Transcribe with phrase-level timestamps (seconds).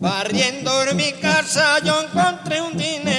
[0.00, 3.13] Barriendo en mi casa yo encontré un dinero,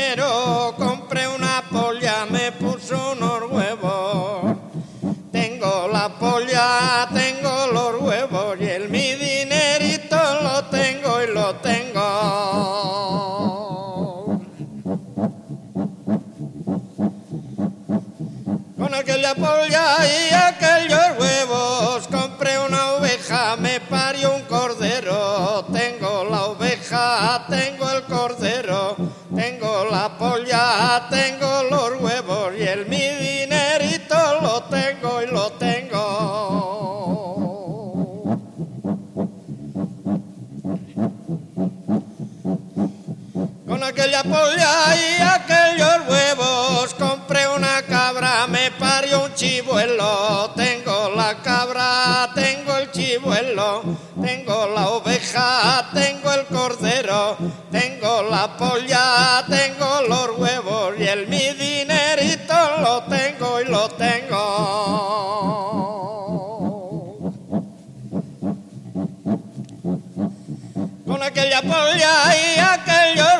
[18.86, 25.66] Con aquella polla y aquellos huevos compré una oveja, me parió un cordero.
[25.74, 28.96] Tengo la oveja, tengo el cordero,
[29.36, 36.36] tengo la polla, tengo los huevos y el mi dinerito lo tengo y lo tengo.
[43.66, 45.15] Con aquella polla y
[50.56, 53.84] Tengo la cabra, tengo el chivuelo,
[54.24, 57.38] tengo la oveja, tengo el cordero,
[57.72, 64.46] tengo la polla, tengo los huevos y el mi dinerito lo tengo y lo tengo.
[71.06, 73.35] Con aquella polla y aquellos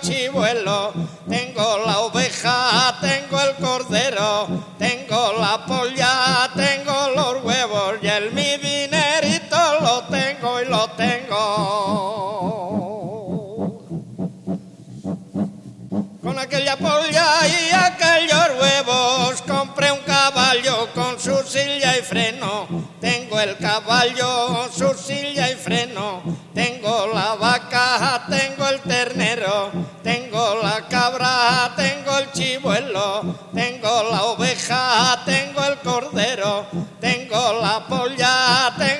[0.00, 0.92] chivuelo,
[1.28, 4.48] tengo la oveja, tengo el cordero,
[4.78, 12.30] tengo la polla, tengo los huevos y el mi dinerito lo tengo y lo tengo.
[16.22, 22.66] Con aquella polla y aquellos huevos compré un caballo con su silla y freno.
[23.00, 26.22] Tengo el caballo, su silla y freno.
[26.54, 28.49] Tengo la vaca, tengo
[32.20, 33.22] el chivuelo,
[33.54, 36.66] tengo la oveja, tengo el cordero,
[37.00, 38.99] tengo la polla, tengo